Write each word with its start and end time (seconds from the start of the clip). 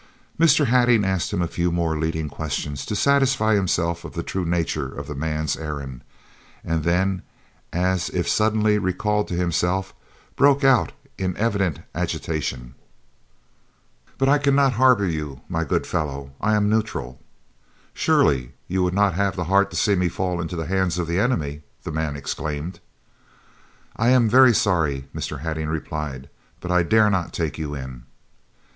Mr. 0.39 0.65
Hattingh 0.65 1.05
asked 1.05 1.31
him 1.31 1.43
a 1.43 1.47
few 1.47 1.71
more 1.71 1.95
leading 1.95 2.27
questions 2.27 2.87
to 2.87 2.95
satisfy 2.95 3.53
himself 3.53 4.03
of 4.03 4.13
the 4.13 4.23
true 4.23 4.43
nature 4.45 4.87
of 4.91 5.05
the 5.05 5.13
man's 5.13 5.55
errand, 5.55 6.03
and 6.63 6.83
then, 6.83 7.21
as 7.71 8.09
if 8.09 8.27
suddenly 8.27 8.79
recalled 8.79 9.27
to 9.27 9.35
himself, 9.35 9.93
broke 10.35 10.63
out 10.63 10.91
in 11.19 11.37
evident 11.37 11.81
agitation: 11.93 12.73
"But 14.17 14.27
I 14.27 14.39
cannot 14.39 14.73
harbour 14.73 15.05
you, 15.05 15.41
my 15.47 15.63
good 15.63 15.85
fellow. 15.85 16.31
I 16.41 16.55
am 16.55 16.67
neutral." 16.67 17.19
"Surely 17.93 18.53
you 18.67 18.81
would 18.81 18.95
not 18.95 19.13
have 19.13 19.35
the 19.35 19.43
heart 19.53 19.69
to 19.69 19.75
see 19.77 19.93
me 19.93 20.09
fall 20.09 20.41
into 20.41 20.55
the 20.55 20.65
hands 20.65 20.97
of 20.97 21.05
the 21.05 21.19
enemy!" 21.19 21.61
the 21.83 21.91
man 21.91 22.15
exclaimed. 22.15 22.79
"I 23.97 24.09
am 24.09 24.27
very 24.27 24.55
sorry," 24.55 25.07
Mr. 25.13 25.41
Hattingh 25.41 25.69
replied, 25.69 26.27
"but 26.59 26.71
I 26.71 26.81
dare 26.81 27.11
not 27.11 27.33
take 27.33 27.59
you 27.59 27.75
in." 27.75 28.05